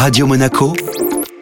Radio 0.00 0.26
Monaco, 0.26 0.72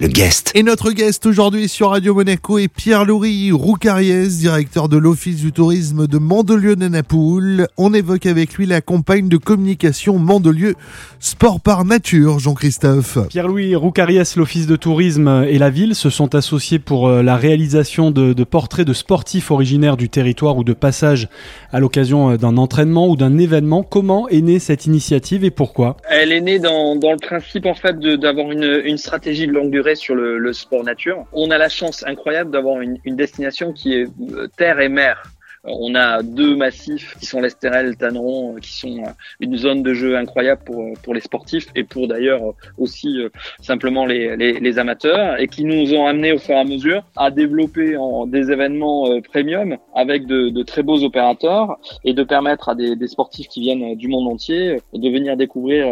le 0.00 0.06
guest. 0.06 0.52
Et 0.54 0.62
notre 0.62 0.92
guest 0.92 1.26
aujourd'hui 1.26 1.68
sur 1.68 1.90
Radio 1.90 2.14
Monaco 2.14 2.58
est 2.58 2.68
Pierre-Louis 2.68 3.50
Roucariès, 3.50 4.38
directeur 4.38 4.88
de 4.88 4.96
l'Office 4.96 5.40
du 5.42 5.50
tourisme 5.50 6.06
de 6.06 6.18
Mandelieu-Nanapoule. 6.18 7.66
On 7.76 7.92
évoque 7.92 8.26
avec 8.26 8.54
lui 8.54 8.66
la 8.66 8.80
campagne 8.80 9.28
de 9.28 9.36
communication 9.36 10.18
Mandelieu 10.18 10.74
Sport 11.18 11.60
par 11.60 11.84
Nature, 11.84 12.38
Jean-Christophe. 12.38 13.18
Pierre-Louis 13.28 13.74
Roucariès, 13.74 14.36
l'Office 14.36 14.68
de 14.68 14.76
tourisme 14.76 15.44
et 15.48 15.58
la 15.58 15.68
ville 15.70 15.96
se 15.96 16.10
sont 16.10 16.36
associés 16.36 16.78
pour 16.78 17.08
euh, 17.08 17.22
la 17.24 17.36
réalisation 17.36 18.12
de, 18.12 18.32
de 18.32 18.44
portraits 18.44 18.86
de 18.86 18.92
sportifs 18.92 19.50
originaires 19.50 19.96
du 19.96 20.08
territoire 20.08 20.56
ou 20.58 20.62
de 20.62 20.74
passage 20.74 21.28
à 21.72 21.80
l'occasion 21.80 22.30
euh, 22.30 22.36
d'un 22.36 22.56
entraînement 22.56 23.08
ou 23.08 23.16
d'un 23.16 23.36
événement. 23.36 23.82
Comment 23.82 24.28
est 24.28 24.42
née 24.42 24.60
cette 24.60 24.86
initiative 24.86 25.42
et 25.44 25.50
pourquoi? 25.50 25.96
Elle 26.08 26.30
est 26.30 26.40
née 26.40 26.60
dans, 26.60 26.94
dans 26.94 27.10
le 27.10 27.18
principe 27.18 27.66
en 27.66 27.74
fait 27.74 27.98
de- 27.98 28.14
d'avoir 28.14 28.52
une, 28.52 28.80
une 28.84 28.96
stratégie 28.98 29.48
de 29.48 29.52
longue 29.52 29.72
durée 29.72 29.87
sur 29.94 30.14
le, 30.14 30.52
sport 30.52 30.84
nature. 30.84 31.24
On 31.32 31.50
a 31.50 31.58
la 31.58 31.68
chance 31.68 32.04
incroyable 32.06 32.50
d'avoir 32.50 32.80
une, 32.80 32.98
destination 33.04 33.72
qui 33.72 33.94
est 33.94 34.06
euh, 34.32 34.48
terre 34.56 34.80
et 34.80 34.88
mer. 34.88 35.22
Euh, 35.64 35.70
On 35.72 35.94
a 35.94 36.22
deux 36.22 36.56
massifs 36.56 37.16
qui 37.18 37.26
sont 37.26 37.40
l'Estérel, 37.40 37.96
Tanneron, 37.96 38.56
euh, 38.56 38.60
qui 38.60 38.72
sont 38.72 39.02
une 39.40 39.56
zone 39.56 39.82
de 39.82 39.92
jeu 39.94 40.16
incroyable 40.16 40.62
pour, 40.64 40.84
pour 41.02 41.14
les 41.14 41.20
sportifs 41.20 41.68
et 41.74 41.84
pour 41.84 42.08
d'ailleurs 42.08 42.42
aussi 42.76 43.18
simplement 43.60 44.06
les, 44.06 44.78
amateurs 44.78 45.40
et 45.40 45.48
qui 45.48 45.64
nous 45.64 45.94
ont 45.94 46.06
amené 46.06 46.32
au 46.32 46.38
fur 46.38 46.54
et 46.54 46.58
à 46.58 46.64
mesure 46.64 47.02
à 47.16 47.30
développer 47.30 47.96
en, 47.96 48.26
des 48.26 48.50
événements 48.50 49.20
premium 49.22 49.76
avec 49.94 50.26
de, 50.26 50.62
très 50.62 50.82
beaux 50.82 51.02
opérateurs 51.02 51.78
et 52.04 52.12
de 52.12 52.22
permettre 52.22 52.68
à 52.68 52.74
des, 52.74 52.94
des 52.96 53.08
sportifs 53.08 53.48
qui 53.48 53.60
viennent 53.60 53.96
du 53.96 54.08
monde 54.08 54.28
entier 54.28 54.76
de 54.92 55.08
venir 55.08 55.36
découvrir 55.36 55.88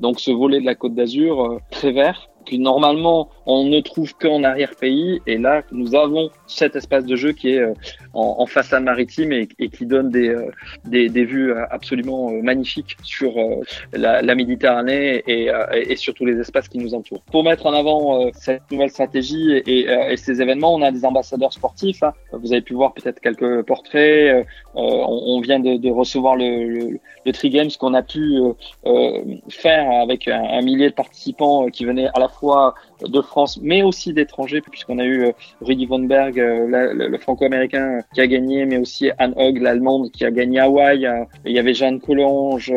donc 0.00 0.20
ce 0.20 0.30
volet 0.30 0.60
de 0.60 0.66
la 0.66 0.74
Côte 0.74 0.94
d'Azur 0.94 1.60
très 1.70 1.92
vert 1.92 2.28
que 2.44 2.56
normalement 2.56 3.30
on 3.46 3.64
ne 3.64 3.80
trouve 3.80 4.14
qu'en 4.14 4.42
arrière-pays 4.44 5.20
et 5.26 5.38
là 5.38 5.62
nous 5.72 5.94
avons 5.94 6.30
cet 6.46 6.76
espace 6.76 7.04
de 7.04 7.16
jeu 7.16 7.32
qui 7.32 7.50
est 7.50 7.60
euh, 7.60 7.74
en, 8.12 8.36
en 8.38 8.46
façade 8.46 8.82
maritime 8.84 9.32
et, 9.32 9.48
et 9.58 9.68
qui 9.68 9.86
donne 9.86 10.10
des, 10.10 10.28
euh, 10.28 10.50
des, 10.84 11.08
des 11.08 11.24
vues 11.24 11.52
euh, 11.52 11.64
absolument 11.70 12.30
magnifiques 12.42 12.96
sur 13.02 13.34
la, 13.92 14.22
la 14.22 14.34
Méditerranée 14.34 15.22
et, 15.26 15.50
et 15.72 15.96
surtout 15.96 16.24
les 16.24 16.38
espaces 16.38 16.68
qui 16.68 16.78
nous 16.78 16.94
entourent. 16.94 17.22
Pour 17.32 17.44
mettre 17.44 17.66
en 17.66 17.72
avant 17.72 18.30
cette 18.32 18.62
nouvelle 18.70 18.90
stratégie 18.90 19.52
et, 19.52 19.86
et, 20.12 20.16
ces 20.16 20.40
événements, 20.40 20.74
on 20.74 20.82
a 20.82 20.90
des 20.90 21.04
ambassadeurs 21.04 21.52
sportifs. 21.52 22.02
hein. 22.02 22.12
Vous 22.32 22.52
avez 22.52 22.62
pu 22.62 22.74
voir 22.74 22.92
peut-être 22.94 23.20
quelques 23.20 23.62
portraits. 23.62 24.46
on, 24.74 24.82
on 25.34 25.40
vient 25.40 25.60
de, 25.60 25.76
de 25.76 25.90
recevoir 25.90 26.36
le, 26.36 26.68
le, 26.68 26.98
le 27.26 27.32
Tri 27.32 27.50
Games 27.50 27.70
qu'on 27.78 27.94
a 27.94 28.02
pu 28.02 28.38
faire 29.48 29.90
avec 30.02 30.28
un, 30.28 30.42
un 30.42 30.62
millier 30.62 30.88
de 30.90 30.94
participants 30.94 31.68
qui 31.68 31.84
venaient 31.84 32.08
à 32.14 32.20
la 32.20 32.28
fois 32.28 32.74
de 33.06 33.20
France, 33.20 33.33
mais 33.62 33.82
aussi 33.82 34.12
d'étrangers, 34.12 34.60
puisqu'on 34.60 34.98
a 34.98 35.04
eu 35.04 35.24
euh, 35.26 35.32
Rudy 35.60 35.86
Von 35.86 36.00
Berg, 36.00 36.38
euh, 36.38 36.68
la- 36.68 36.92
le, 36.92 37.08
le 37.08 37.18
franco-américain, 37.18 38.00
qui 38.14 38.20
a 38.20 38.26
gagné, 38.26 38.64
mais 38.66 38.76
aussi 38.78 39.10
Anne 39.18 39.34
Hogg, 39.36 39.60
l'allemande, 39.60 40.10
qui 40.10 40.24
a 40.24 40.30
gagné 40.30 40.60
Hawaï. 40.60 41.06
euh, 41.06 41.24
Il 41.44 41.52
y 41.52 41.58
avait 41.58 41.74
Jeanne 41.74 42.00
Collange, 42.00 42.72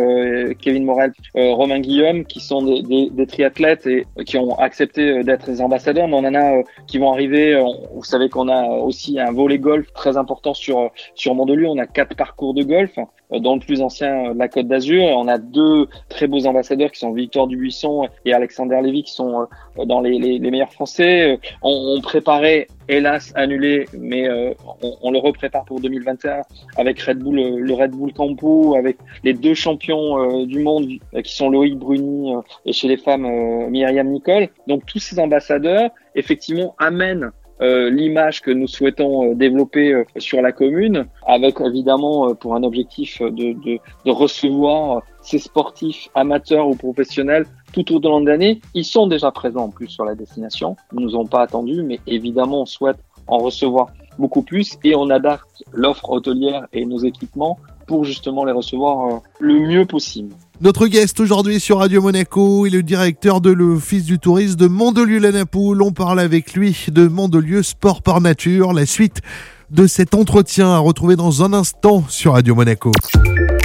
Kevin 0.61 0.83
Morel, 0.85 1.13
Romain 1.35 1.79
Guillaume, 1.79 2.25
qui 2.25 2.39
sont 2.39 2.61
des, 2.61 2.81
des, 2.83 3.09
des 3.09 3.27
triathlètes 3.27 3.87
et 3.87 4.05
qui 4.25 4.37
ont 4.37 4.57
accepté 4.57 5.23
d'être 5.23 5.47
les 5.47 5.61
ambassadeurs. 5.61 6.07
Mais 6.07 6.15
on 6.15 6.25
en 6.25 6.35
a 6.35 6.63
qui 6.87 6.97
vont 6.97 7.11
arriver. 7.11 7.61
Vous 7.93 8.03
savez 8.03 8.29
qu'on 8.29 8.47
a 8.49 8.63
aussi 8.67 9.19
un 9.19 9.31
volet 9.31 9.57
golf 9.59 9.91
très 9.93 10.17
important 10.17 10.53
sur 10.53 10.91
sur 11.15 11.35
Mandelieu. 11.35 11.67
On 11.67 11.77
a 11.77 11.85
quatre 11.87 12.15
parcours 12.15 12.53
de 12.53 12.63
golf 12.63 12.97
dans 13.31 13.55
le 13.55 13.59
plus 13.59 13.81
ancien 13.81 14.29
euh, 14.29 14.33
de 14.33 14.39
la 14.39 14.47
Côte 14.47 14.67
d'Azur. 14.67 15.03
On 15.03 15.27
a 15.27 15.37
deux 15.37 15.87
très 16.09 16.27
beaux 16.27 16.45
ambassadeurs 16.45 16.91
qui 16.91 16.99
sont 16.99 17.11
Victor 17.11 17.47
Dubuisson 17.47 18.07
et 18.25 18.33
Alexander 18.33 18.79
Lévy 18.81 19.03
qui 19.03 19.13
sont 19.13 19.47
euh, 19.77 19.85
dans 19.85 20.01
les, 20.01 20.17
les, 20.17 20.39
les 20.39 20.51
meilleurs 20.51 20.71
français. 20.71 21.33
Euh, 21.33 21.37
On, 21.61 21.95
on 21.97 22.01
préparait, 22.01 22.67
hélas 22.87 23.33
annulé, 23.35 23.85
mais 23.93 24.27
euh, 24.29 24.53
on, 24.81 24.97
on 25.01 25.11
le 25.11 25.19
reprépare 25.19 25.65
pour 25.65 25.79
2021 25.81 26.41
avec 26.77 27.01
Red 27.01 27.19
Bull, 27.19 27.39
euh, 27.39 27.57
le 27.59 27.73
Red 27.73 27.91
Bull 27.91 28.13
Campo, 28.13 28.75
avec 28.75 28.97
les 29.23 29.33
deux 29.33 29.53
champions 29.53 30.19
euh, 30.19 30.45
du 30.45 30.59
monde 30.59 30.87
euh, 31.13 31.21
qui 31.21 31.35
sont 31.35 31.49
Loïc 31.49 31.77
Bruni 31.77 32.33
euh, 32.33 32.41
et 32.65 32.73
chez 32.73 32.87
les 32.87 32.97
femmes 32.97 33.25
euh, 33.25 33.69
Myriam 33.69 34.07
Nicole. 34.07 34.47
Donc 34.67 34.85
tous 34.85 34.99
ces 34.99 35.19
ambassadeurs, 35.19 35.89
effectivement, 36.15 36.75
amènent 36.77 37.31
euh, 37.61 37.89
l'image 37.89 38.41
que 38.41 38.51
nous 38.51 38.67
souhaitons 38.67 39.31
euh, 39.31 39.35
développer 39.35 39.93
euh, 39.93 40.03
sur 40.17 40.41
la 40.41 40.51
commune, 40.51 41.07
avec 41.25 41.59
évidemment 41.59 42.29
euh, 42.29 42.33
pour 42.33 42.55
un 42.55 42.63
objectif 42.63 43.21
de, 43.21 43.53
de, 43.53 43.79
de 44.05 44.11
recevoir 44.11 45.03
ces 45.21 45.39
sportifs 45.39 46.09
amateurs 46.15 46.67
ou 46.67 46.75
professionnels 46.75 47.45
tout 47.73 47.93
au 47.93 47.99
long 47.99 48.21
de 48.21 48.29
l'année. 48.29 48.61
Ils 48.73 48.85
sont 48.85 49.07
déjà 49.07 49.31
présents 49.31 49.65
en 49.65 49.69
plus 49.69 49.87
sur 49.87 50.05
la 50.05 50.15
destination. 50.15 50.75
Ils 50.93 50.99
nous 50.99 51.15
ont 51.15 51.25
pas 51.25 51.41
attendu, 51.41 51.81
mais 51.83 51.99
évidemment 52.07 52.61
on 52.61 52.65
souhaite 52.65 52.97
en 53.27 53.39
recevoir 53.39 53.87
beaucoup 54.17 54.41
plus 54.41 54.77
et 54.83 54.95
on 54.95 55.09
adapte 55.09 55.63
l'offre 55.73 56.09
hôtelière 56.09 56.67
et 56.73 56.85
nos 56.85 56.99
équipements 56.99 57.57
pour 57.87 58.03
justement 58.03 58.45
les 58.45 58.51
recevoir 58.51 59.07
euh, 59.07 59.19
le 59.39 59.59
mieux 59.59 59.85
possible. 59.85 60.33
Notre 60.59 60.87
guest 60.87 61.19
aujourd'hui 61.19 61.59
sur 61.59 61.77
Radio 61.77 62.01
Monaco 62.01 62.65
est 62.65 62.71
le 62.71 62.81
directeur 62.81 63.41
de 63.41 63.51
l'Office 63.51 64.05
du 64.05 64.17
tourisme 64.17 64.55
de 64.55 64.67
Mandelieu-Lanapoule. 64.67 65.83
On 65.83 65.91
parle 65.91 66.19
avec 66.19 66.53
lui 66.53 66.85
de 66.87 67.07
Mandelieu 67.07 67.61
Sport 67.61 68.01
par 68.01 68.21
Nature. 68.21 68.73
La 68.73 68.87
suite 68.87 69.21
de 69.69 69.85
cet 69.85 70.15
entretien 70.15 70.69
à 70.69 70.79
retrouver 70.79 71.15
dans 71.15 71.43
un 71.43 71.53
instant 71.53 72.03
sur 72.09 72.33
Radio 72.33 72.55
Monaco. 72.55 72.91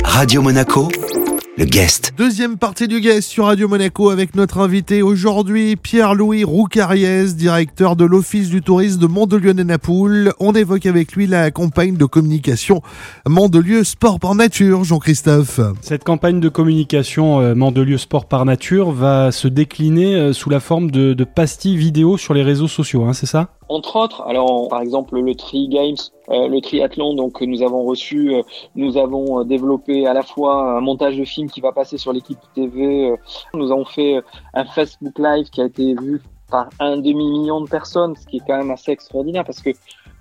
Radio 0.05 0.43
Monaco, 0.43 0.89
le 1.59 1.67
guest. 1.67 2.15
Deuxième 2.17 2.57
partie 2.57 2.89
du 2.89 3.01
guest 3.01 3.29
sur 3.29 3.45
Radio 3.45 3.69
Monaco 3.69 4.09
avec 4.09 4.35
notre 4.35 4.59
invité 4.59 5.03
aujourd'hui, 5.03 5.77
Pierre-Louis 5.77 6.45
Roucariès, 6.45 7.37
directeur 7.37 7.95
de 7.95 8.07
l'Office 8.07 8.49
du 8.49 8.63
tourisme 8.63 8.99
de 8.99 9.07
Mandelieu-Nanapoule. 9.07 10.33
On 10.41 10.55
évoque 10.55 10.87
avec 10.87 11.13
lui 11.13 11.27
la 11.27 11.51
campagne 11.51 11.97
de 11.97 12.07
communication 12.07 12.81
Mandelieu 13.29 13.85
Sport 13.85 14.19
par 14.19 14.35
Nature, 14.35 14.85
Jean-Christophe. 14.85 15.61
Cette 15.83 16.05
campagne 16.05 16.41
de 16.41 16.49
communication 16.49 17.41
euh, 17.41 17.55
Mandelieu 17.55 17.99
Sport 17.99 18.27
par 18.27 18.47
Nature 18.47 18.91
va 18.91 19.31
se 19.31 19.47
décliner 19.47 20.15
euh, 20.15 20.33
sous 20.33 20.49
la 20.49 20.61
forme 20.61 20.91
de, 20.91 21.13
de 21.13 21.25
pastilles 21.25 21.77
vidéo 21.77 22.17
sur 22.17 22.33
les 22.33 22.43
réseaux 22.43 22.69
sociaux, 22.69 23.05
hein, 23.05 23.13
c'est 23.13 23.27
ça? 23.27 23.51
Entre 23.69 23.97
autres, 23.97 24.23
alors 24.23 24.69
par 24.69 24.81
exemple 24.83 25.19
le 25.19 25.35
Tri 25.35 25.69
Games, 25.69 25.97
euh, 26.29 26.49
le 26.49 26.61
triathlon 26.61 27.15
donc 27.15 27.41
nous 27.41 27.63
avons 27.63 27.85
reçu, 27.85 28.35
euh, 28.35 28.43
nous 28.75 28.97
avons 28.99 29.41
euh, 29.41 29.45
développé 29.45 30.07
à 30.07 30.13
la 30.13 30.23
fois 30.23 30.77
un 30.77 30.81
montage 30.81 31.17
de 31.17 31.25
film 31.25 31.49
qui 31.49 31.61
va 31.61 31.73
passer 31.73 31.97
sur 31.97 32.13
l'équipe 32.13 32.39
TV. 32.55 33.11
euh, 33.11 33.17
nous 33.55 33.71
avons 33.73 33.85
fait 33.85 34.17
euh, 34.17 34.23
un 34.55 34.65
Facebook 34.67 35.19
Live 35.19 35.49
qui 35.51 35.61
a 35.63 35.67
été 35.67 35.95
vu 35.95 36.21
par 36.51 36.69
un 36.81 36.97
demi-million 36.99 37.63
de 37.63 37.69
personnes, 37.69 38.15
ce 38.17 38.27
qui 38.27 38.37
est 38.39 38.43
quand 38.47 38.59
même 38.59 38.71
assez 38.71 38.91
extraordinaire 38.93 39.45
parce 39.45 39.63
que 39.63 39.71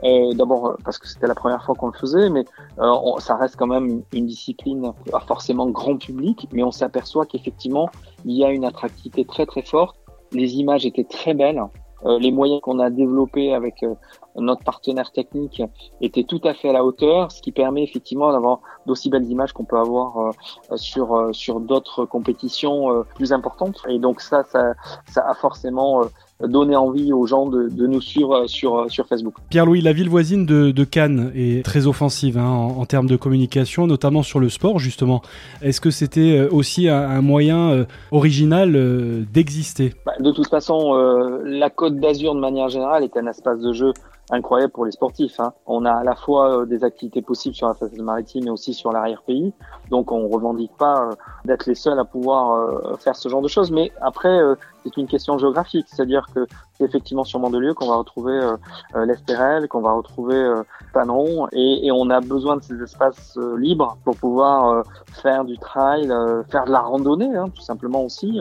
euh, 0.04 0.34
d'abord 0.34 0.78
parce 0.86 0.98
que 0.98 1.08
c'était 1.08 1.28
la 1.28 1.36
première 1.36 1.64
fois 1.66 1.76
qu'on 1.76 1.88
le 1.88 1.94
faisait, 1.94 2.30
mais 2.30 2.46
euh, 2.80 2.96
on- 3.04 3.20
ça 3.20 3.36
reste 3.36 3.56
quand 3.58 3.68
même 3.68 4.02
une 4.14 4.28
discipline 4.28 4.94
pas 5.12 5.20
forcément 5.28 5.68
grand 5.70 5.98
public, 5.98 6.48
mais 6.54 6.64
on 6.64 6.72
s'aperçoit 6.72 7.26
qu'effectivement 7.26 7.90
il 8.24 8.38
y 8.38 8.46
a 8.46 8.50
une 8.52 8.64
attractivité 8.66 9.26
très 9.26 9.46
très 9.46 9.62
forte. 9.64 9.98
Les 10.32 10.56
images 10.56 10.86
étaient 10.86 11.04
très 11.04 11.34
belles. 11.34 11.62
Euh, 12.06 12.18
les 12.20 12.32
moyens 12.32 12.62
qu'on 12.62 12.80
a 12.80 12.90
développés 12.90 13.54
avec 13.54 13.84
euh, 13.84 13.94
notre 14.36 14.64
partenaire 14.64 15.12
technique 15.12 15.62
étaient 16.02 16.24
tout 16.24 16.42
à 16.44 16.54
fait 16.54 16.70
à 16.70 16.74
la 16.74 16.84
hauteur, 16.86 17.32
ce 17.32 17.42
qui 17.42 17.52
permet 17.52 17.84
effectivement 17.84 18.32
d'avoir 18.32 18.60
d'aussi 18.86 19.10
belles 19.10 19.30
images 19.30 19.52
qu'on 19.54 19.66
peut 19.66 19.78
avoir 19.78 20.18
euh, 20.18 20.78
sur 20.78 21.16
euh, 21.16 21.34
sur 21.34 21.60
d'autres 21.60 22.06
compétitions 22.06 22.92
euh, 22.92 23.04
plus 23.16 23.34
importantes. 23.34 23.82
Et 23.90 24.00
donc 24.00 24.22
ça, 24.22 24.44
ça, 24.44 24.74
ça 25.08 25.24
a 25.28 25.34
forcément 25.34 26.02
donné 26.42 26.76
envie 26.76 27.14
aux 27.14 27.28
gens 27.28 27.46
de, 27.46 27.70
de 27.70 27.86
nous 27.86 28.02
suivre 28.02 28.48
sur 28.48 28.90
sur 28.90 29.06
Facebook. 29.06 29.36
Pierre-Louis, 29.50 29.82
la 29.82 29.94
ville 29.94 30.10
voisine 30.10 30.46
de, 30.46 30.72
de 30.72 30.84
Cannes 30.84 31.32
est 31.36 31.64
très 31.64 31.86
offensive 31.86 32.38
hein, 32.38 32.50
en, 32.50 32.80
en 32.80 32.86
termes 32.86 33.08
de 33.08 33.16
communication, 33.16 33.86
notamment 33.86 34.24
sur 34.24 34.40
le 34.40 34.50
sport 34.50 34.80
justement. 34.80 35.22
Est-ce 35.62 35.82
que 35.82 35.92
c'était 35.92 36.48
aussi 36.50 36.88
un, 36.90 36.98
un 36.98 37.22
moyen 37.22 37.72
euh, 37.72 37.86
original 38.12 38.76
euh, 38.76 39.24
d'exister? 39.32 39.94
Bah, 40.06 40.14
de 40.20 40.32
toute 40.32 40.48
façon, 40.48 40.96
euh, 40.96 41.42
la 41.46 41.70
Côte 41.70 41.98
d'Azur 41.98 42.34
de 42.34 42.40
manière 42.40 42.70
générale 42.70 43.04
est 43.04 43.18
un 43.18 43.28
espace 43.28 43.60
de 43.60 43.74
jeu 43.74 43.94
incroyable 44.32 44.72
pour 44.72 44.86
les 44.86 44.92
sportifs. 44.92 45.40
hein. 45.40 45.54
On 45.66 45.86
a 45.86 45.92
à 45.92 46.04
la 46.04 46.16
fois 46.16 46.62
euh, 46.62 46.66
des 46.66 46.84
activités 46.84 47.22
possibles 47.22 47.56
sur 47.56 47.68
la 47.68 47.74
façade 47.74 48.02
maritime 48.02 48.48
et 48.48 48.50
aussi 48.50 48.74
sur 48.74 48.92
l'arrière-pays. 48.92 49.54
Donc 49.90 50.12
on 50.12 50.28
revendique 50.30 50.76
pas 50.78 51.04
euh, 51.04 51.16
d'être 51.46 51.66
les 51.66 51.76
seuls 51.76 52.00
à 52.00 52.06
pouvoir 52.06 52.54
euh, 52.54 52.96
faire 52.98 53.16
ce 53.16 53.30
genre 53.30 53.42
de 53.42 53.48
choses. 53.48 53.72
Mais 53.72 53.92
après, 54.02 54.40
c'est 54.84 54.98
une 54.98 55.08
question 55.08 55.38
géographique. 55.38 55.86
C'est-à-dire 55.90 56.26
que 56.34 56.48
c'est 56.74 56.86
effectivement 56.86 57.24
sur 57.24 57.40
Mandelieu 57.40 57.74
qu'on 57.74 57.90
va 57.90 57.96
retrouver 57.98 58.40
l'Estérel, 58.96 59.68
qu'on 59.68 59.82
va 59.82 59.92
retrouver 59.92 60.54
Paneron. 60.94 61.48
Et, 61.52 61.86
et 61.86 61.92
on 61.92 62.10
a 62.10 62.22
besoin 62.22 62.56
de 62.58 62.64
ces 62.64 62.82
espaces 62.82 63.38
libres 63.58 63.98
pour 64.04 64.16
pouvoir 64.16 64.84
faire 65.12 65.46
du 65.46 65.58
trail, 65.60 66.08
faire 66.50 66.66
de 66.66 66.72
la 66.72 66.80
randonnée, 66.80 67.36
hein, 67.36 67.50
tout 67.54 67.62
simplement 67.62 68.04
aussi. 68.04 68.40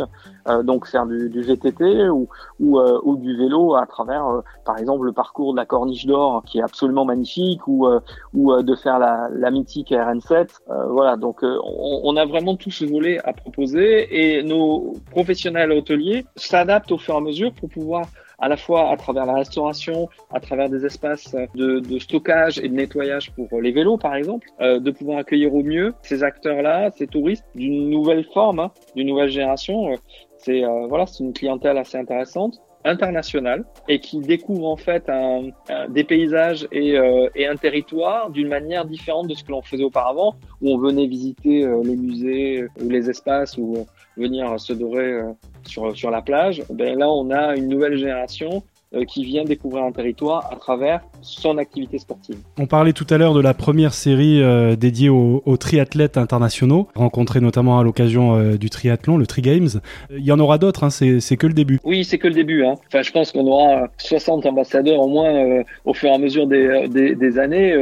Euh, 0.51 0.63
donc 0.63 0.87
faire 0.87 1.07
du, 1.07 1.29
du 1.29 1.43
VTT 1.43 2.09
ou, 2.09 2.29
ou, 2.59 2.81
ou, 2.81 3.17
du 3.17 3.37
vélo 3.37 3.75
à 3.75 3.87
travers, 3.87 4.43
par 4.65 4.79
exemple, 4.79 5.05
le 5.07 5.13
parcours 5.13 5.53
de 5.53 5.57
la 5.59 5.67
Corniche 5.67 6.07
d'Or 6.07 6.43
qui 6.45 6.59
est 6.59 6.63
absolument 6.63 7.05
magnifique 7.05 7.67
ou, 7.67 7.89
ou 8.35 8.63
de 8.63 8.75
faire 8.75 8.99
la, 8.99 9.29
la 9.33 9.51
mythique 9.51 9.91
RN7. 9.91 10.49
voilà, 10.89 11.17
donc 11.17 11.43
on, 11.43 12.01
on, 12.05 12.17
a 12.17 12.25
vraiment 12.25 12.57
tout 12.57 12.71
ce 12.71 12.85
volet 12.85 13.19
à 13.25 13.33
proposer 13.33 14.09
et 14.11 14.43
nos 14.43 14.95
professionnels 15.11 15.73
hôteliers 15.73 16.25
s'adaptent 16.37 16.93
au 16.93 16.99
fur 16.99 17.15
et 17.15 17.19
à 17.19 17.21
mesure 17.21 17.53
pour 17.53 17.69
pouvoir 17.69 18.07
à 18.41 18.49
la 18.49 18.57
fois 18.57 18.91
à 18.91 18.97
travers 18.97 19.27
la 19.27 19.35
restauration, 19.35 20.09
à 20.33 20.41
travers 20.41 20.69
des 20.69 20.85
espaces 20.85 21.35
de, 21.55 21.81
de 21.81 21.99
stockage 21.99 22.59
et 22.59 22.69
de 22.69 22.75
nettoyage 22.75 23.33
pour 23.33 23.61
les 23.61 23.71
vélos, 23.71 23.99
par 23.99 24.15
exemple, 24.15 24.49
euh, 24.61 24.81
de 24.81 24.91
pouvoir 24.91 25.19
accueillir 25.19 25.55
au 25.55 25.63
mieux 25.63 25.93
ces 26.03 26.23
acteurs-là, 26.25 26.91
ces 26.97 27.07
touristes 27.07 27.45
d'une 27.55 27.91
nouvelle 27.91 28.25
forme, 28.25 28.61
hein, 28.61 28.71
d'une 28.97 29.09
nouvelle 29.09 29.31
génération. 29.31 29.95
C'est 30.43 30.65
euh, 30.65 30.87
voilà, 30.89 31.07
c'est 31.07 31.23
une 31.23 31.33
clientèle 31.33 31.79
assez 31.79 31.99
intéressante 31.99 32.61
internationale 32.85 33.65
et 33.89 34.01
qui 34.01 34.21
découvre 34.21 34.67
en 34.67 34.77
fait 34.77 35.09
un, 35.11 35.49
des 35.91 36.03
paysages 36.03 36.67
et, 36.73 36.99
euh, 36.99 37.29
et 37.35 37.47
un 37.47 37.57
territoire 37.57 38.31
d'une 38.31 38.49
manière 38.49 38.87
différente 38.87 39.29
de 39.29 39.35
ce 39.35 39.45
que 39.45 39.53
l'on 39.53 39.61
faisait 39.61 39.85
auparavant, 39.85 40.35
où 40.63 40.71
on 40.71 40.79
venait 40.79 41.07
visiter 41.07 41.65
euh, 41.65 41.83
les 41.85 41.97
musées 41.97 42.67
ou 42.83 42.89
les 42.89 43.11
espaces 43.11 43.59
ou 43.59 43.77
euh, 43.77 43.85
venir 44.17 44.59
se 44.59 44.73
dorer 44.73 45.21
sur, 45.67 45.95
sur 45.95 46.11
la 46.11 46.23
plage. 46.23 46.63
Ben 46.71 46.99
là, 46.99 47.11
on 47.11 47.31
a 47.31 47.55
une 47.55 47.69
nouvelle 47.69 47.97
génération 47.97 48.63
euh, 48.93 49.05
qui 49.05 49.25
vient 49.25 49.45
découvrir 49.45 49.85
un 49.85 49.93
territoire 49.93 50.53
à 50.53 50.57
travers 50.57 51.01
son 51.23 51.59
activité 51.59 51.99
sportive. 51.99 52.37
On 52.59 52.67
parlait 52.67 52.93
tout 52.93 53.07
à 53.11 53.19
l'heure 53.19 53.35
de 53.35 53.41
la 53.41 53.55
première 53.55 53.95
série 53.95 54.43
euh, 54.43 54.77
dédiée 54.77 55.09
aux, 55.09 55.43
aux, 55.45 55.57
triathlètes 55.57 56.17
internationaux, 56.17 56.89
rencontrés 56.95 57.41
notamment 57.41 57.79
à 57.79 57.85
l'occasion 57.85 58.37
euh, 58.37 58.57
du 58.57 58.71
triathlon, 58.71 59.17
le 59.17 59.27
Tri 59.27 59.43
Games. 59.43 59.69
Il 60.11 60.25
y 60.25 60.33
en 60.33 60.41
aura 60.41 60.59
d'autres, 60.59 60.85
hein, 60.85 60.91
c'est 60.91 61.37
que 61.37 61.47
le 61.47 61.53
début. 61.53 61.79
Oui, 61.85 62.05
c'est 62.05 62.19
que 62.19 62.29
le 62.29 62.35
début. 62.35 62.65
Hein. 62.65 62.75
Enfin, 62.89 63.03
je 63.03 63.11
pense 63.11 63.33
qu'on 63.33 63.47
aura 63.47 63.89
60 63.99 64.47
ambassadeurs 64.47 65.01
au 65.01 65.09
moins 65.09 65.35
euh, 65.35 65.63
au 65.85 65.95
fur 65.95 66.11
et 66.11 66.15
à 66.15 66.19
mesure 66.19 66.47
des, 66.47 66.89
des, 66.89 67.15
des 67.15 67.39
années. 67.39 67.73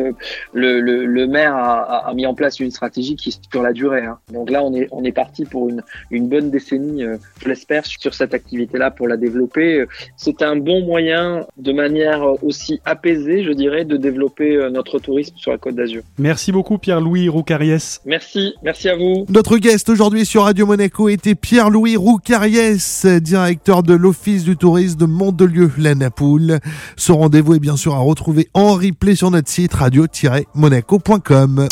Le, 0.52 0.80
le, 0.80 1.06
le, 1.06 1.26
maire 1.26 1.54
a, 1.54 2.08
a, 2.08 2.14
mis 2.14 2.26
en 2.26 2.34
place 2.34 2.60
une 2.60 2.70
stratégie 2.70 3.16
qui 3.16 3.30
est 3.30 3.40
sur 3.50 3.62
la 3.62 3.72
durée. 3.72 4.04
Hein. 4.04 4.18
Donc 4.32 4.50
là, 4.50 4.62
on 4.64 4.74
est, 4.74 4.88
on 4.90 5.04
est 5.04 5.12
parti 5.12 5.44
pour 5.44 5.68
une, 5.68 5.82
une 6.10 6.28
bonne 6.28 6.50
décennie, 6.50 7.02
je 7.40 7.48
l'espère, 7.48 7.84
sur 7.86 8.14
cette 8.14 8.34
activité-là 8.34 8.90
pour 8.90 9.08
la 9.08 9.16
développer. 9.16 9.84
C'est 10.16 10.42
un 10.42 10.56
bon 10.56 10.84
moyen 10.84 11.46
de 11.56 11.72
manière 11.72 12.22
aussi 12.42 12.80
apaisée, 12.84 13.27
je 13.28 13.52
dirais, 13.52 13.84
de 13.84 13.96
développer 13.96 14.56
euh, 14.56 14.70
notre 14.70 14.98
tourisme 14.98 15.34
sur 15.36 15.50
la 15.50 15.58
Côte 15.58 15.74
d'Azur. 15.74 16.02
Merci 16.18 16.52
beaucoup 16.52 16.78
Pierre-Louis 16.78 17.28
Roucariès. 17.28 18.00
Merci, 18.06 18.54
merci 18.62 18.88
à 18.88 18.96
vous. 18.96 19.26
Notre 19.28 19.58
guest 19.58 19.88
aujourd'hui 19.88 20.24
sur 20.24 20.44
Radio 20.44 20.66
Monaco 20.66 21.08
était 21.08 21.34
Pierre-Louis 21.34 21.96
Roucariès, 21.96 23.06
directeur 23.06 23.82
de 23.82 23.94
l'Office 23.94 24.44
du 24.44 24.56
tourisme 24.56 24.98
de 24.98 25.06
Mondelieu-la 25.06 25.94
Napoule. 25.94 26.58
Ce 26.96 27.12
rendez-vous 27.12 27.54
est 27.54 27.60
bien 27.60 27.76
sûr 27.76 27.94
à 27.94 27.98
retrouver 27.98 28.48
en 28.54 28.74
replay 28.74 29.14
sur 29.14 29.30
notre 29.30 29.48
site 29.48 29.74
radio-monaco.com. 29.74 31.68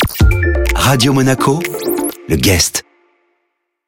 Radio 0.75 1.13
Monaco, 1.13 1.59
le 2.29 2.35
guest. 2.35 2.86